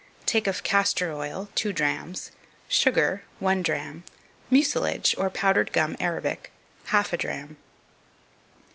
[0.25, 2.31] Take of Castor oil 2 drachms.
[2.67, 4.03] Sugar 1 drachm.
[4.49, 6.51] Mucilage, or powdered gum Arabic
[6.85, 7.57] half a drachm.